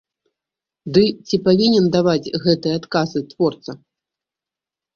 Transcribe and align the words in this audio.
Ды 0.95 1.03
ці 1.27 1.35
павінен 1.49 1.85
даваць 1.97 2.31
гэтыя 2.47 2.73
адказы 2.81 3.19
творца? 3.37 3.71